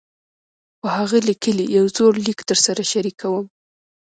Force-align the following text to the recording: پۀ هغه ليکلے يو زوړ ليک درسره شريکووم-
پۀ 0.81 0.87
هغه 0.97 1.17
ليکلے 1.29 1.65
يو 1.77 1.85
زوړ 1.95 2.13
ليک 2.25 2.39
درسره 2.49 2.83
شريکووم- 2.91 3.45